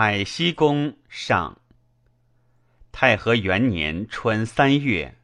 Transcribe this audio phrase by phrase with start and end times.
[0.00, 1.60] 海西宫上。
[2.92, 5.18] 太和元年春三月，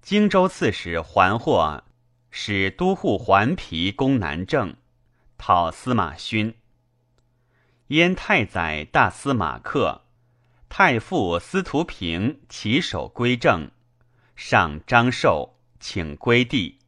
[0.00, 1.82] 荆州刺史桓获
[2.30, 4.76] 使都护桓皮攻南郑，
[5.36, 6.54] 讨司马勋。
[7.88, 10.02] 燕太宰大司马克、
[10.68, 13.68] 太傅司徒平起手归政，
[14.36, 16.78] 上张寿请归地。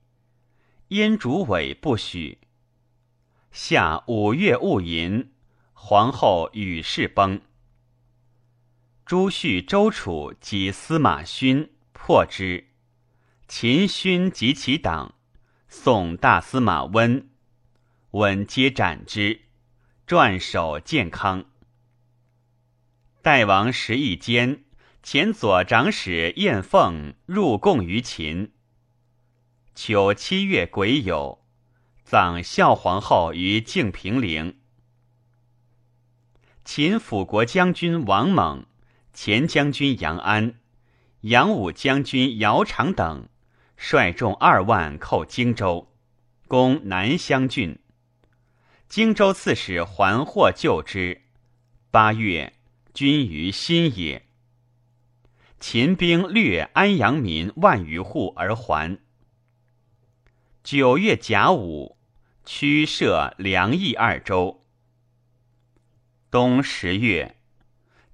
[0.91, 2.39] 燕主委不许。
[3.51, 5.33] 下五月戊寅，
[5.83, 7.41] 皇后与世崩。
[9.05, 12.69] 朱旭、周楚及司马勋破之，
[13.49, 15.15] 秦勋及其党，
[15.69, 17.31] 宋大司马温，
[18.13, 19.47] 温皆斩之。
[20.07, 21.47] 撰首建康。
[23.23, 24.65] 代王时义间，
[25.03, 28.53] 前左长史晏凤入贡于秦。
[29.75, 31.39] 秋七月癸酉，
[32.05, 34.60] 葬孝皇后于敬平陵。
[36.65, 38.67] 秦辅国将军王猛、
[39.13, 40.55] 前将军杨安、
[41.23, 43.29] 杨武将军姚长等，
[43.77, 45.93] 率众二万寇荆州，
[46.47, 47.79] 攻南乡郡。
[48.89, 51.23] 荆州刺史桓获救之。
[51.91, 52.53] 八月，
[52.93, 54.27] 军于新野。
[55.59, 58.99] 秦兵掠安阳民万余户而还。
[60.63, 61.97] 九月甲午，
[62.45, 64.65] 驱设梁邑二州。
[66.31, 67.39] 冬十月，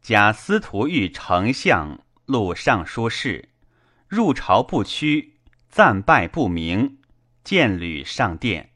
[0.00, 3.50] 贾司徒遇丞相，录尚书事，
[4.08, 5.34] 入朝不趋，
[5.68, 6.96] 暂拜不明，
[7.44, 8.70] 见履上殿。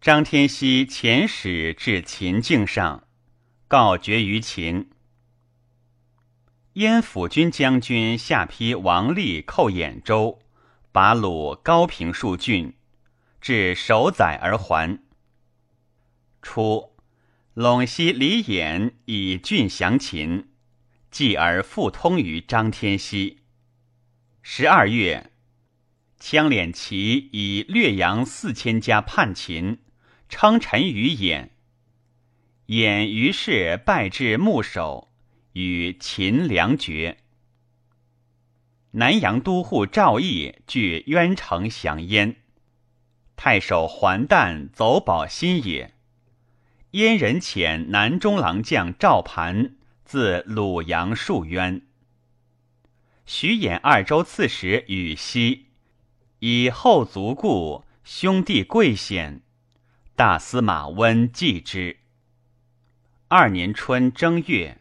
[0.00, 3.06] 张天锡遣使至秦境上，
[3.68, 4.90] 告绝于秦。
[6.72, 10.40] 燕辅军将军下邳王立寇兖州，
[10.90, 12.74] 拔鲁高平数郡，
[13.40, 14.98] 至守宰而还。
[16.42, 16.95] 初，
[17.56, 20.50] 陇西李衍以郡降秦，
[21.10, 23.38] 继而复通于张天锡。
[24.42, 25.30] 十二月，
[26.20, 29.78] 羌敛齐以略阳四千家叛秦。
[30.28, 31.48] 称臣于衍。
[32.66, 35.10] 衍于是败至牧守，
[35.54, 37.16] 与秦梁绝。
[38.90, 42.36] 南阳都护赵义据渊城降燕，
[43.34, 45.95] 太守桓旦走保新野。
[46.96, 49.76] 燕人遣南中郎将赵盘
[50.06, 51.82] 自鲁阳戍渊。
[53.26, 55.66] 徐兖二州刺史羽西
[56.38, 59.42] 以后族故，兄弟贵显。
[60.14, 61.98] 大司马温继之。
[63.28, 64.80] 二年春正月，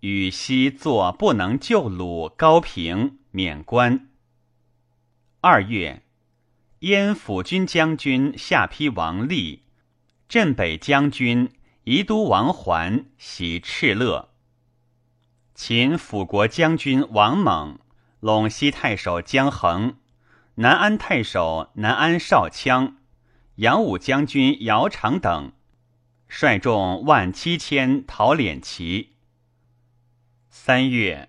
[0.00, 4.08] 羽西作不能救鲁高平，免官。
[5.40, 6.02] 二月，
[6.80, 9.63] 燕辅军将军下邳王立、
[10.28, 11.50] 镇北将军
[11.84, 14.30] 宜都王桓袭敕勒。
[15.54, 17.78] 秦辅国将军王猛、
[18.20, 19.98] 陇西太守姜衡、
[20.56, 22.94] 南安太守南安少羌。
[23.56, 25.52] 杨武将军姚长等
[26.26, 29.14] 率众万七千讨敛齐。
[30.50, 31.28] 三月，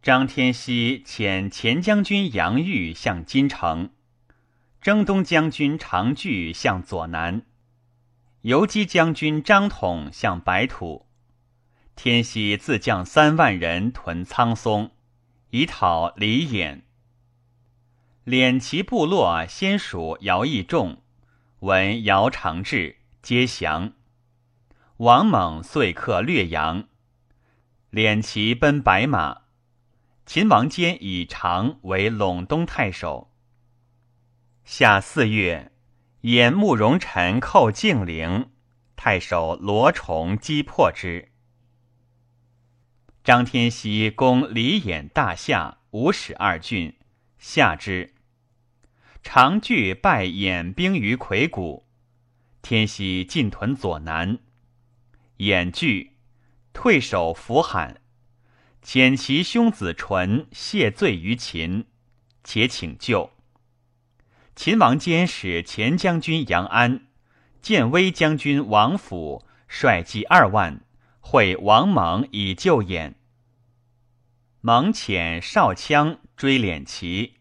[0.00, 3.90] 张天锡遣前将军杨玉向金城，
[4.80, 7.42] 征东将军常据向左南，
[8.42, 11.06] 游击将军张统向白土。
[11.96, 14.92] 天锡自将三万人屯苍松，
[15.50, 16.82] 以讨李衍。
[18.24, 21.02] 敛齐部落先属姚义仲。
[21.60, 23.94] 闻姚长至，皆降。
[24.98, 26.86] 王猛遂克略阳，
[27.90, 29.42] 敛骑奔白马。
[30.24, 33.32] 秦王坚以长为陇东太守。
[34.62, 35.72] 夏四月，
[36.22, 38.50] 掩慕容臣寇敬陵，
[38.96, 41.30] 太守罗崇击破之。
[43.22, 46.96] 张天锡攻李衍大夏五使二郡，
[47.38, 48.14] 下之。
[49.22, 51.86] 长据败掩兵于魁谷，
[52.62, 54.38] 天锡进屯左南，
[55.36, 56.16] 掩惧，
[56.72, 58.00] 退守扶罕，
[58.82, 61.86] 遣其兄子淳谢罪于秦，
[62.42, 63.30] 且请救。
[64.58, 67.06] 秦王坚使前将军杨安、
[67.62, 70.80] 建威将军王府率骑二万，
[71.20, 73.14] 会王猛以救兖。
[74.60, 77.34] 猛遣少羌追敛齐。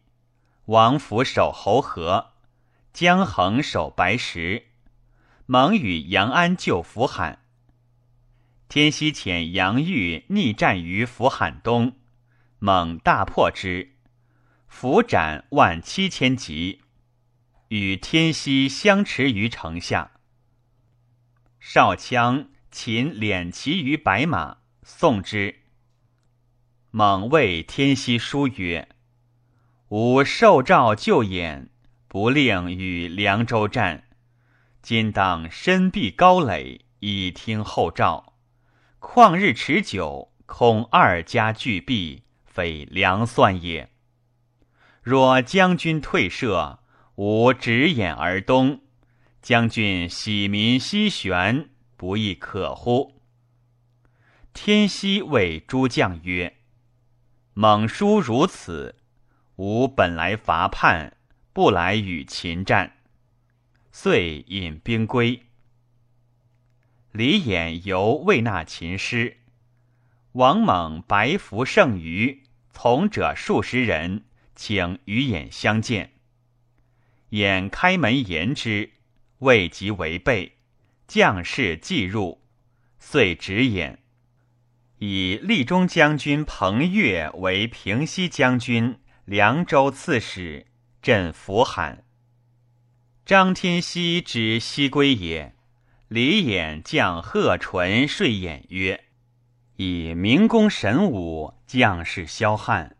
[0.66, 2.34] 王府守侯河，
[2.94, 4.68] 姜衡守白石，
[5.48, 7.40] 蒙与杨安救扶罕。
[8.70, 11.94] 天溪遣杨玉逆战于扶罕东，
[12.60, 13.96] 猛大破之，
[14.68, 16.84] 伏斩万七千级，
[17.70, 20.12] 与天溪相持于城下。
[21.60, 25.64] 少羌秦敛骑于白马，送之。
[26.92, 28.88] 猛谓天溪书曰
[29.90, 31.70] ：“吾受诏就演，
[32.08, 34.06] 不令与凉州战。
[34.82, 38.34] 今当身避高垒，以听后诏。
[39.00, 43.90] 旷日持久，恐二家俱毙，非良算也。
[45.02, 46.80] 若将军退射，
[47.18, 48.82] 吾直眼而东。
[49.42, 53.22] 将军喜民西悬，不亦可乎？”
[54.54, 56.58] 天溪谓诸将曰。
[57.54, 58.96] 猛叔如此，
[59.56, 61.18] 吾本来伐叛，
[61.54, 62.98] 不来与秦战，
[63.92, 65.44] 遂引兵归。
[67.12, 69.38] 李衍犹未纳秦师，
[70.34, 74.26] 王猛白服剩余，从者数十人，
[74.56, 76.17] 请与衍相见。
[77.32, 78.92] 衍开门言之，
[79.40, 80.54] 未及违背，
[81.08, 82.42] 将士即入，
[83.00, 83.98] 遂止衍。
[85.00, 90.66] 以利中将军彭越为平西将军、凉州刺史，
[91.02, 92.04] 镇扶罕。
[93.26, 95.54] 张天锡之西归也。
[96.08, 99.04] 李衍将贺纯睡衍曰
[99.76, 102.96] ：“以明公神武，将士骁悍，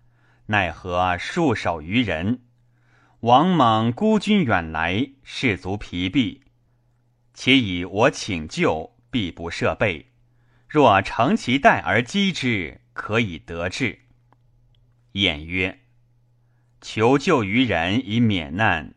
[0.48, 2.42] 奈何束手于人？
[3.22, 6.44] 王莽孤军远来，士卒疲弊，
[7.34, 10.12] 且以我请救，必不设备。”
[10.70, 14.02] 若乘其待而击之，可以得志。
[15.14, 15.80] 晏曰
[16.80, 18.94] ：“求救于人以免难，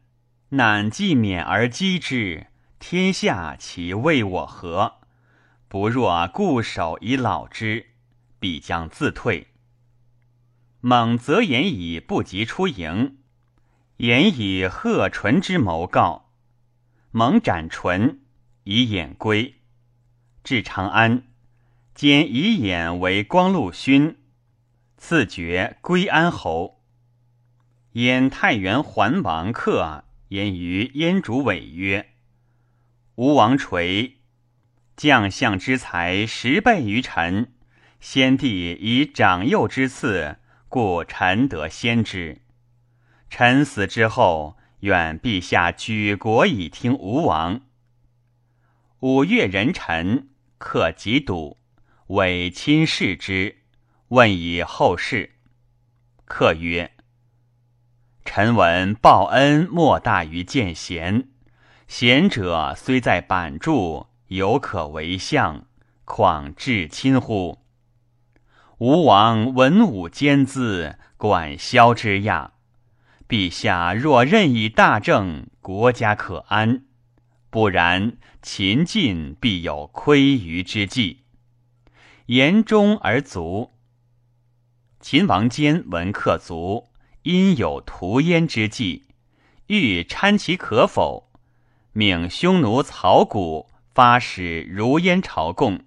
[0.51, 4.97] 难既免而击之，天下其为我何？
[5.69, 7.87] 不若固守以老之，
[8.39, 9.47] 必将自退。”
[10.83, 13.19] 猛则言以不及出营，
[14.01, 16.31] 言以贺纯之谋告。
[17.11, 18.21] 蒙斩纯，
[18.65, 19.57] 以掩归，
[20.43, 21.25] 至长安。
[21.95, 24.17] 兼以衍为光禄勋，
[24.97, 26.81] 赐爵归安侯。
[27.93, 32.13] 燕太原桓王客言于燕主委曰
[33.17, 34.21] ：“吴王垂
[34.97, 37.53] 将相之才十倍于臣，
[38.01, 40.39] 先帝以长幼之赐，
[40.71, 42.41] 故臣得先之。
[43.31, 47.63] 臣死之后，愿陛下举国以听吴王。
[48.99, 50.29] 五月人臣，
[50.59, 51.57] 克己笃。”
[52.11, 53.59] 委亲视之，
[54.09, 55.37] 问以后事。
[56.25, 56.91] 客曰
[58.27, 61.29] ：“臣闻报恩莫大于见贤，
[61.87, 65.67] 贤者虽在板柱，犹可为相，
[66.05, 67.61] 况至亲乎？
[68.79, 72.55] 吴王文武兼资，管萧之亚。
[73.31, 76.83] 陛下若任以大政，国家可安；
[77.49, 81.21] 不然，秦晋必有亏余之计。”
[82.27, 83.71] 言中而足。
[84.99, 86.89] 秦王坚闻客卒，
[87.23, 89.05] 因有屠燕之计，
[89.69, 91.31] 欲参其可否，
[91.93, 95.85] 命匈奴曹谷发使如燕朝贡，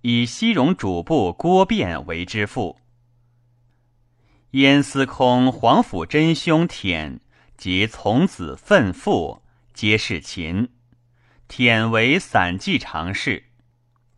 [0.00, 2.78] 以西戎主簿郭辩为之父。
[4.56, 7.18] 燕司空皇甫真兄忝
[7.58, 9.42] 及从子奋父
[9.74, 10.70] 皆是秦，
[11.46, 13.44] 忝为散骑常侍，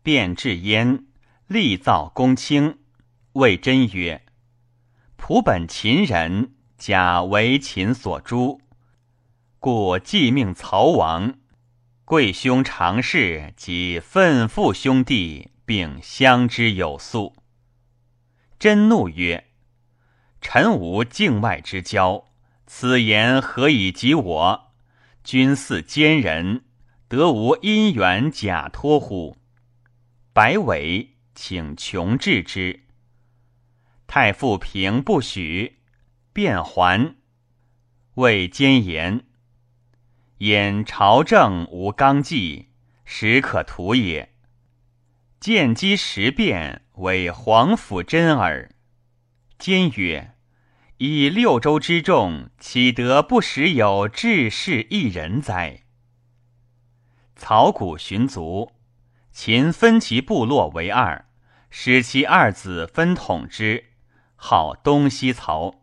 [0.05, 1.07] 便至燕。
[1.49, 2.79] 立造公卿，
[3.33, 4.23] 谓真曰
[5.19, 8.61] ：“仆本秦人，假为秦所诛，
[9.59, 11.35] 故既命曹王。
[12.05, 17.35] 贵兄常侍及奋父兄弟，并相知有素。”
[18.61, 19.48] 真怒曰
[20.41, 22.25] ：“臣无境外之交，
[22.67, 24.73] 此言何以及我？
[25.25, 26.65] 君似奸人，
[27.09, 29.37] 得无因缘假托乎？”
[30.33, 31.15] 白尾。
[31.41, 32.81] 请穷治之。
[34.09, 35.79] 太傅平不许，
[36.33, 37.15] 便还。
[38.15, 39.25] 谓奸言：
[40.39, 42.71] 言朝政无纲纪，
[43.05, 44.35] 实可图也。
[45.39, 48.69] 见机时变，为皇甫真耳。
[49.59, 50.35] 坚曰：
[50.99, 55.83] 以六州之众，岂得不时有志士一人哉？
[57.35, 58.73] 曹谷寻族，
[59.33, 61.27] 秦分其部落为二。
[61.71, 63.87] 使其二子分统之，
[64.37, 65.83] 号东西曹。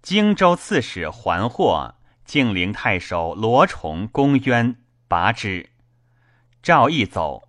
[0.00, 5.70] 荆州刺史桓获、晋陵太守罗崇公渊拔之，
[6.62, 7.48] 赵义走，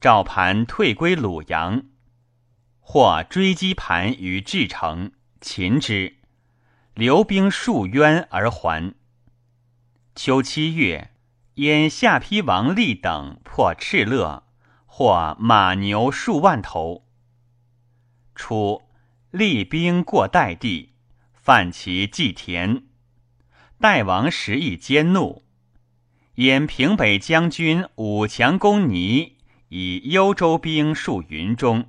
[0.00, 1.84] 赵盘退归鲁阳，
[2.92, 6.16] 或追击盘于至城，擒之，
[6.94, 8.94] 留兵数渊而还。
[10.16, 11.12] 秋七月，
[11.54, 14.42] 燕下邳王立等破敕勒，
[14.86, 17.06] 获马牛数万头。
[18.34, 18.82] 初，
[19.30, 20.94] 厉兵过代地，
[21.32, 22.82] 犯其祭田。
[23.78, 25.44] 代王时亦坚怒，
[26.34, 29.36] 引平北将军武强公倪
[29.68, 31.88] 以幽州兵戍云中。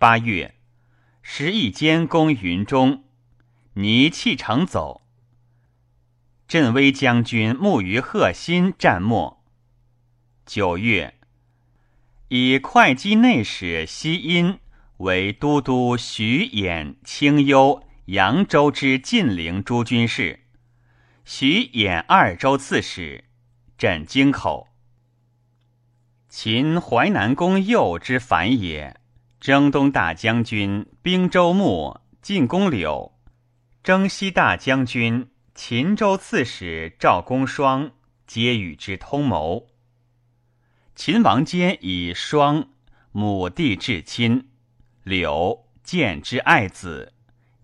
[0.00, 0.54] 八月，
[1.22, 3.02] 时亦坚攻云中，
[3.72, 5.02] 倪弃城走。
[6.46, 9.42] 镇威将军慕于贺新战末。
[10.46, 11.18] 九月，
[12.28, 14.60] 以会稽内史西阴
[14.98, 20.44] 为都督徐衍、清幽、扬州之晋陵诸军事，
[21.24, 23.24] 徐衍二州刺史，
[23.76, 24.68] 镇京口。
[26.28, 28.97] 秦淮南公右之反也，
[29.40, 33.12] 征东大将军兵州牧进攻柳，
[33.82, 35.28] 征西大将军。
[35.54, 37.90] 秦州刺史赵公双
[38.28, 39.66] 皆与之通谋。
[40.94, 42.68] 秦王坚以双
[43.10, 44.50] 母弟至亲，
[45.02, 47.12] 柳见之爱子，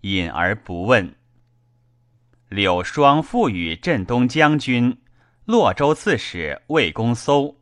[0.01, 1.15] 隐而不问。
[2.49, 5.01] 柳双复与镇东将军、
[5.45, 7.61] 洛州刺史魏公搜、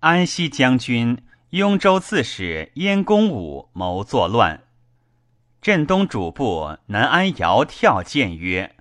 [0.00, 4.62] 安西将军、雍州刺史燕公武谋作乱。
[5.60, 8.76] 镇东主簿南安尧跳谏曰。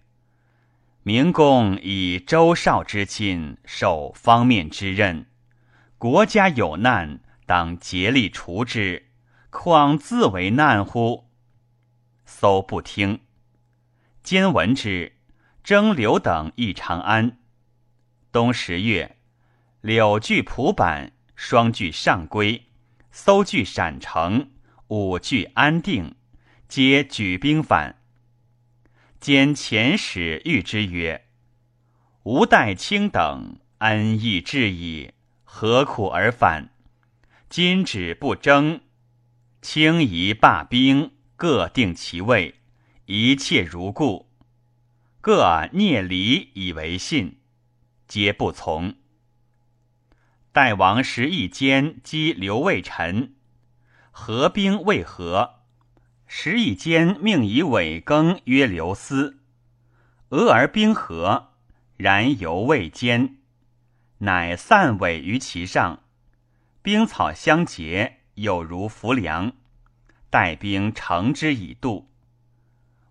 [1.02, 5.26] 明公以周少之亲，受方面之任，
[5.98, 9.08] 国家有难，当竭力除之，
[9.50, 11.26] 况自为难乎？
[12.24, 13.22] 搜不听。
[14.22, 15.14] 兼闻之，
[15.64, 17.40] 征刘等诣长安。
[18.32, 19.18] 冬十月，
[19.82, 21.12] 柳据蒲坂，
[21.42, 22.66] 双据上归，
[23.12, 24.52] 搜据陕城，
[24.90, 26.16] 武据安定，
[26.68, 27.96] 皆举兵反。
[29.22, 31.30] 兼遣使谕之曰
[32.24, 35.14] ：“吾待卿等安逸至矣，
[35.46, 36.72] 何苦而反？
[37.50, 38.82] 今止不争，
[39.62, 42.56] 轻夷罢兵，各定其位，
[43.06, 44.30] 一切如故。
[45.22, 47.38] 各聂离以为信，
[48.10, 48.96] 皆不从。
[50.60, 53.34] 代王时亦坚击刘卫臣，
[54.12, 55.62] 合兵未合。”
[56.28, 59.40] 时以间命以伪更曰刘思，
[60.32, 61.54] 俄而兵合，
[61.96, 63.38] 然犹未坚，
[64.18, 66.04] 乃散尾于其上，
[66.82, 69.54] 兵草相结，有如浮梁，
[70.30, 72.10] 待兵乘之以度。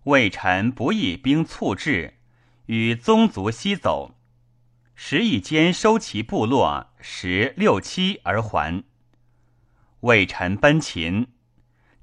[0.03, 2.13] 魏臣不以兵促至，
[2.67, 4.15] 与宗族西走，
[4.93, 8.83] 时以间收其部落十六七而还。
[10.01, 11.27] 魏臣奔秦。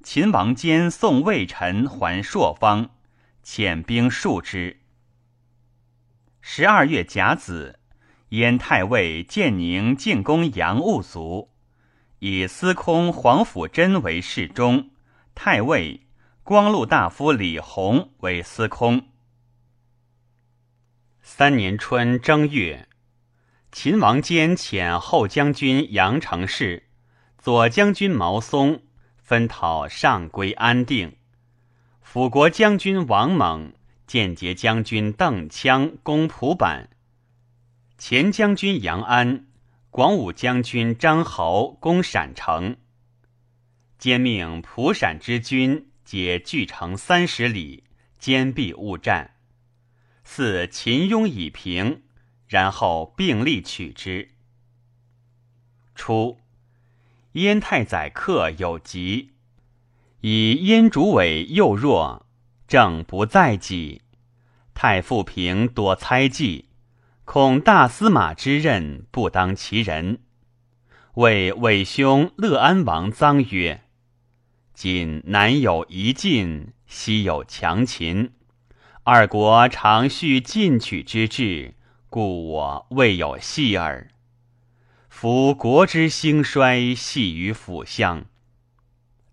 [0.03, 2.91] 秦王坚送魏臣还朔方，
[3.43, 4.79] 遣兵数之。
[6.39, 7.79] 十二月甲子，
[8.29, 11.49] 燕太尉建宁进攻杨务卒，
[12.19, 14.91] 以司空黄甫贞为侍中，
[15.35, 16.07] 太尉
[16.41, 19.09] 光禄大夫李弘为司空。
[21.21, 22.87] 三年春正月，
[23.71, 26.87] 秦王坚遣后将军杨成事、
[27.37, 28.81] 左将军毛松。
[29.19, 31.17] 分讨上归安定，
[31.99, 33.73] 辅国将军王猛、
[34.05, 36.87] 间节将军邓羌攻蒲坂，
[37.97, 39.47] 前将军杨安、
[39.89, 42.77] 广武将军张侯攻陕城。
[43.99, 47.83] 兼命蒲陕之军皆据城三十里，
[48.17, 49.35] 坚壁勿战。
[50.23, 52.03] 似秦庸已平，
[52.47, 54.29] 然后并力取之。
[55.95, 56.39] 初。
[57.33, 59.33] 燕太宰客有疾，
[60.21, 62.25] 以燕主委幼弱，
[62.67, 64.01] 正不在己。
[64.73, 66.69] 太傅平多猜忌，
[67.25, 70.19] 恐大司马之任不当其人，
[71.13, 73.83] 谓伪兄乐安王臧曰
[74.73, 78.31] ：“今南有一晋，西有强秦，
[79.03, 81.75] 二国常续进取之志，
[82.09, 84.09] 故我未有戏耳。”
[85.09, 88.25] 夫国之兴衰，系于辅相。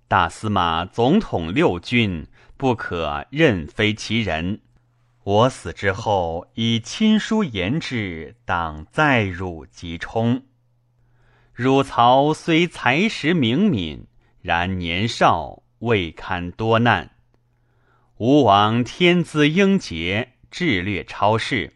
[0.09, 2.26] 大司马总统六军，
[2.57, 4.61] 不可任非其人。
[5.25, 10.43] 我死之后，以亲书言之，当再辱即冲。
[11.52, 14.07] 汝曹虽才识明敏，
[14.43, 17.11] 然年少，未堪多难。
[18.16, 21.73] 吴王天资英杰，智略超世。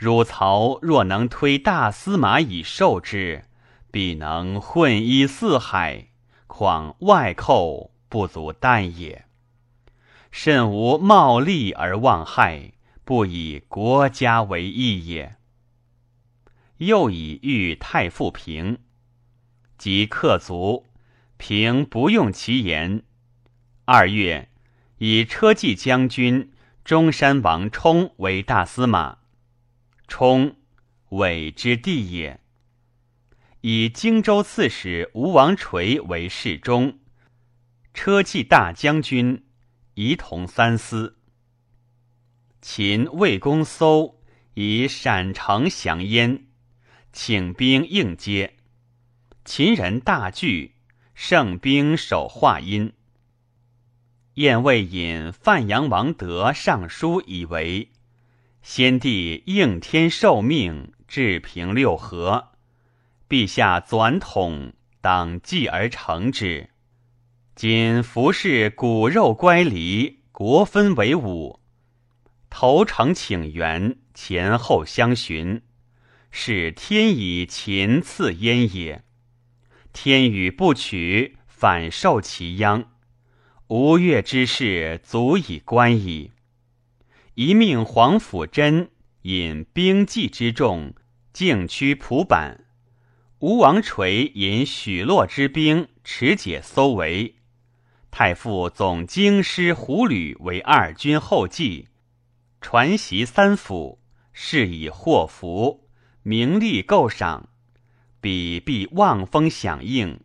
[0.00, 3.44] 汝曹若能推大司马以受之，
[3.90, 6.06] 必能混一四海，
[6.46, 9.26] 况外寇不足惮也。
[10.30, 12.72] 甚无冒利而忘害，
[13.04, 15.36] 不以国家为义也。
[16.78, 18.78] 又以遇太傅平，
[19.76, 20.86] 即克卒，
[21.36, 23.02] 平不用其言。
[23.84, 24.48] 二月，
[24.96, 26.50] 以车骑将军
[26.86, 29.18] 中山王冲为大司马，
[30.10, 30.56] 冲
[31.10, 32.40] 伪之地也。
[33.60, 36.98] 以荆州刺史吴王垂为侍中，
[37.94, 39.46] 车骑大将军，
[39.94, 41.16] 仪同三司。
[42.60, 44.20] 秦魏公搜
[44.54, 46.46] 以陕城降燕。
[47.12, 48.56] 请兵应接，
[49.44, 50.76] 秦人大惧，
[51.14, 52.92] 盛兵守华阴。
[54.34, 57.90] 燕魏引范阳王德上书以为：
[58.62, 62.50] 先帝应天受命，治平六合，
[63.28, 66.68] 陛下纂统，当继而成之。
[67.54, 71.60] 今服侍骨肉乖离，国分为五，
[72.48, 75.62] 投诚请援，前后相寻。
[76.30, 79.02] 是天以秦赐焉也。
[79.92, 82.84] 天与不取，反受其殃。
[83.66, 86.30] 吴越之事足以观矣。
[87.34, 88.90] 一命黄甫真
[89.22, 90.94] 引兵骑之众，
[91.32, 92.64] 径驱蒲坂。
[93.38, 97.36] 吴王垂引许洛之兵，持解搜围。
[98.10, 101.88] 太傅总京师胡吕为二军后继，
[102.60, 104.00] 传习三府，
[104.32, 105.88] 是以祸福。
[106.22, 107.48] 名利构赏，
[108.20, 110.20] 彼必望风响应，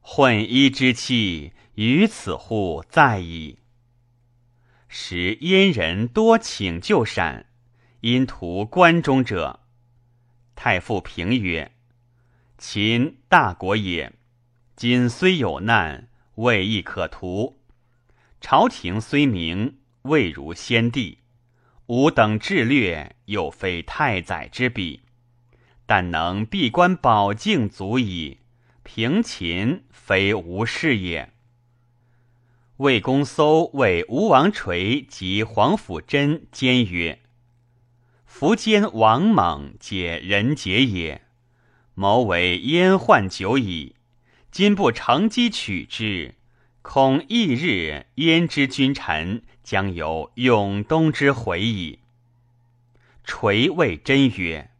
[0.00, 3.60] 混衣之气于此乎在矣。
[4.88, 7.46] 时燕人多请救闪，
[8.00, 9.60] 因图关中者。
[10.54, 11.72] 太傅平曰
[12.58, 14.12] ：“秦大国也，
[14.74, 17.60] 今虽有难，未亦可图。
[18.40, 21.18] 朝廷虽明，未如先帝。
[21.86, 25.02] 吾等智略，又非太宰之比。”
[25.86, 28.40] 但能闭关保境足矣，
[28.82, 31.32] 平秦非无事也。
[32.78, 37.18] 魏公搜谓吴王垂及皇甫真兼曰
[38.30, 41.22] ：“苻坚、王猛皆人杰也，
[41.94, 43.96] 谋为燕患久矣。
[44.52, 46.36] 今不乘机取之，
[46.82, 51.98] 恐翌日燕之君臣将有永东之悔矣。”
[53.26, 54.70] 垂谓真曰。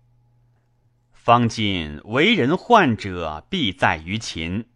[1.13, 4.67] 方今为人患者，必在于秦。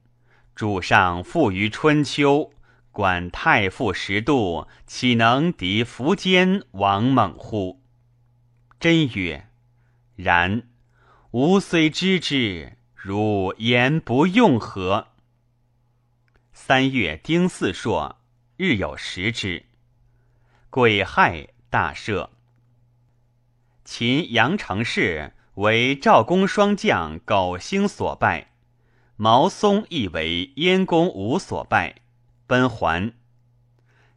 [0.57, 2.53] 主上富于春秋，
[2.93, 7.83] 管太傅十度，岂能敌苻坚、王猛乎？
[8.79, 9.49] 真曰：
[10.15, 10.69] 然。
[11.33, 15.09] 吾虽知之，如言不用何？
[16.53, 18.21] 三月丁巳朔，
[18.57, 19.65] 日有食之。
[20.71, 22.29] 癸亥，大赦。
[23.85, 25.33] 秦阳城氏。
[25.57, 28.53] 为赵公双将苟兴所败，
[29.17, 31.97] 毛松亦为燕公吴所败，
[32.47, 33.13] 奔还。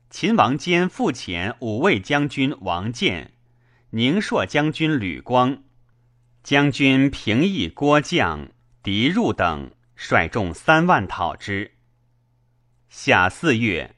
[0.09, 3.33] 秦王兼复前五位将军王建、
[3.89, 5.63] 宁朔将军吕光、
[6.43, 8.49] 将军平邑郭将
[8.83, 11.71] 狄入等率众三万讨之。
[12.89, 13.95] 夏四月，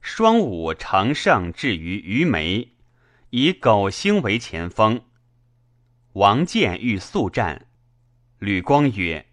[0.00, 2.72] 双武乘胜至于虞眉，
[3.30, 5.00] 以苟兴为前锋。
[6.12, 7.66] 王建欲速战，
[8.38, 9.26] 吕光曰：“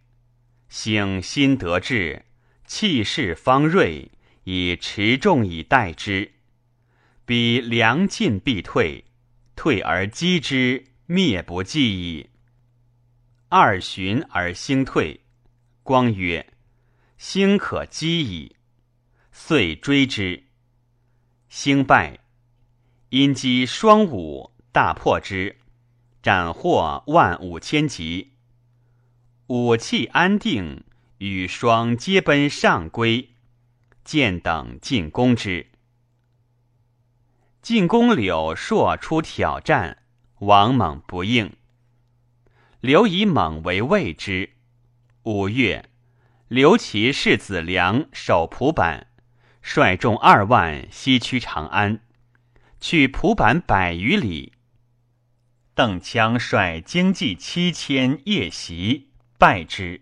[0.69, 2.25] 兴心得志，
[2.65, 4.11] 气势方锐，
[4.43, 6.34] 以持重以待之。
[7.25, 9.06] 彼粮尽必退，
[9.56, 12.29] 退而击之，灭不计矣。
[13.49, 15.21] 二旬而兴退，
[15.84, 16.53] 光曰
[17.17, 18.56] ：‘兴可击矣。’
[19.32, 20.43] 遂追之，
[21.49, 22.19] 兴败，
[23.10, 25.58] 因击双武，大破之。”
[26.23, 28.32] 斩获万五千级，
[29.47, 30.86] 武器安定，
[31.17, 33.32] 与双皆奔上归，
[34.03, 35.67] 见等进攻之。
[37.61, 40.03] 进攻柳硕出挑战，
[40.39, 41.55] 王猛不应。
[42.81, 44.51] 刘以猛为畏之。
[45.23, 45.89] 五月，
[46.49, 49.07] 刘其世子良守蒲坂，
[49.61, 52.01] 率众二万西驱长安，
[52.81, 54.51] 去蒲坂百余里。
[55.73, 60.01] 邓羌率精骑七千夜袭，败之。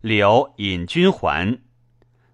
[0.00, 1.58] 刘引军还，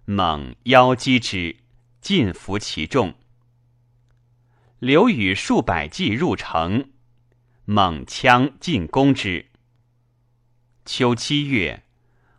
[0.05, 1.55] 猛邀击之，
[2.01, 3.13] 尽服其众。
[4.79, 6.89] 刘与数百骑入城，
[7.63, 9.45] 猛枪进攻之。
[10.83, 11.83] 秋七月，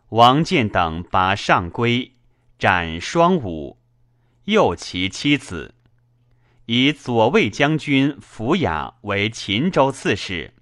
[0.09, 2.13] 王建等拔上归，
[2.59, 3.79] 斩双武，
[4.43, 5.73] 诱其妻子。
[6.67, 10.53] 以左卫将军符雅为秦州刺史。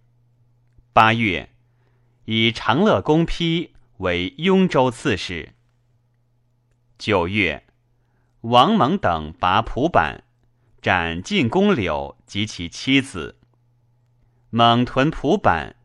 [0.93, 1.49] 八月，
[2.23, 5.53] 以长乐公丕为雍州刺史。
[7.05, 7.65] 九月，
[8.39, 10.23] 王蒙等拔蒲坂，
[10.81, 13.37] 斩晋公柳及其妻子。
[14.49, 15.75] 蒙屯蒲坂，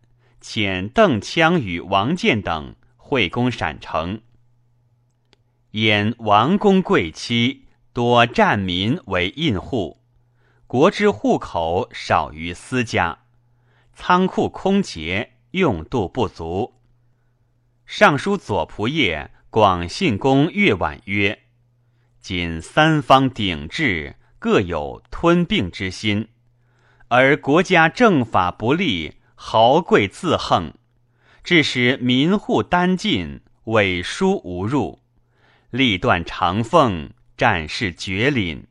[0.40, 4.20] 遣邓羌与王建等会攻陕城。
[5.72, 10.00] 演王公贵戚多占民为印户，
[10.68, 13.24] 国之户口少于私家，
[13.92, 16.74] 仓库空竭，用度不足。
[17.84, 21.44] 尚书左仆射广信公越婉曰
[22.20, 26.28] ：“今三方鼎峙，各有吞并之心，
[27.08, 30.74] 而国家政法不立，豪贵自横，
[31.42, 35.00] 致使民户单尽，委书无入。”
[35.70, 38.66] 力断长凤，战事绝岭，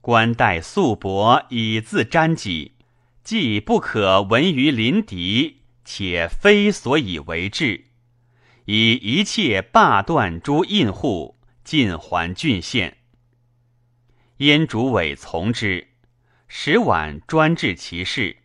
[0.00, 2.76] 官带素薄以自沾己，
[3.24, 7.85] 既不可闻于临敌，且非所以为治，
[8.66, 12.98] 以一切罢断诸印户，尽还郡县。
[14.38, 15.88] 燕主委从之，
[16.48, 18.38] 使晚专治其事，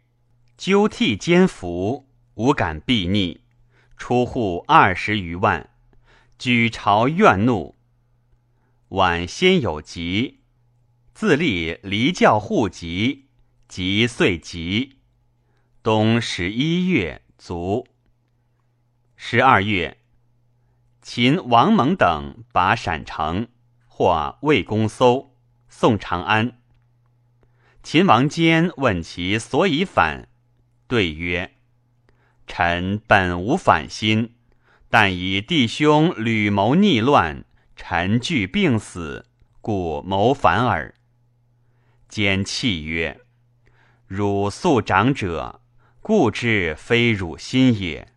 [0.58, 3.42] 纠替奸服，无敢避逆，
[3.98, 5.72] 出户二十余万。
[6.38, 7.76] 举朝怨怒，
[8.90, 10.42] 晚先有疾，
[11.16, 13.26] 自立离教户籍，
[13.68, 14.98] 即岁疾。
[15.82, 17.88] 冬十一月卒。
[19.16, 19.98] 十二月，
[21.02, 23.48] 秦王蒙等把陕城，
[23.88, 25.36] 或魏公搜，
[25.68, 26.60] 送长安。
[27.82, 30.28] 秦王坚问其所以反，
[30.88, 31.56] 对曰
[32.46, 34.36] ：“臣本无反心。”
[34.90, 39.26] 但以弟兄屡谋逆乱，臣惧病死，
[39.62, 40.94] 故谋反耳。
[42.10, 43.22] 坚泣曰
[44.06, 45.62] ：“汝素长者，
[46.02, 48.11] 故之非汝心也。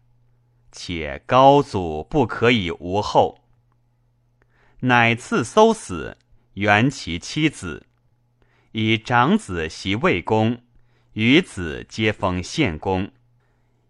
[0.75, 3.41] 且高祖不可以无后。”
[4.85, 6.19] 乃赐搜死，
[6.53, 7.87] 原其妻子，
[8.73, 10.61] 以长子袭魏公，
[11.13, 13.13] 余子皆封献公，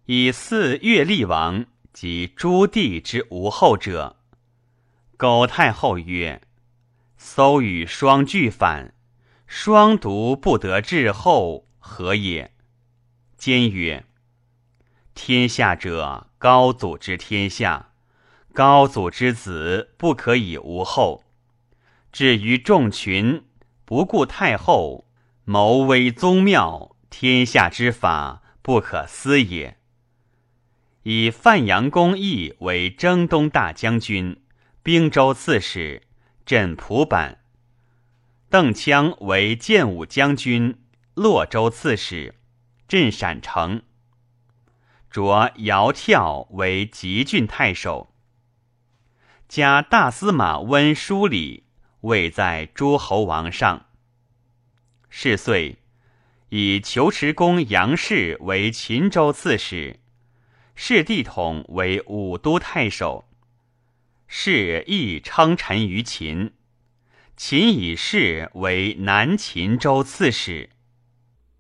[0.04, 1.66] 以嗣越厉王。
[1.94, 4.16] 及诸帝之无后者，
[5.16, 6.42] 苟太后曰
[7.16, 8.92] ：“搜与双俱反，
[9.46, 12.50] 双独不得至后，何也？”
[13.38, 14.04] 坚曰
[15.14, 17.88] ：“天下者，高祖之天下，
[18.52, 21.24] 高祖之子不可以无后。
[22.12, 23.46] 至于众群，
[23.86, 25.06] 不顾太后，
[25.46, 29.78] 谋危宗庙，天下之法不可思也。”
[31.04, 34.42] 以范阳公义为征东大将军、
[34.82, 36.02] 兵州刺史，
[36.44, 37.38] 镇蒲坂；
[38.50, 40.78] 邓羌为建武将军、
[41.14, 42.34] 洛州刺史，
[42.86, 43.80] 镇陕城。
[45.14, 48.12] 擢姚跳为吉郡太守。
[49.46, 51.62] 加大司马温书礼，
[52.00, 53.86] 位在诸侯王上。
[55.08, 55.78] 是岁，
[56.48, 60.00] 以求池公杨氏为秦州刺史。
[60.74, 63.28] 世帝统为武都太守，
[64.26, 66.54] 世亦称臣于秦。
[67.36, 70.70] 秦以氏为南秦州刺史。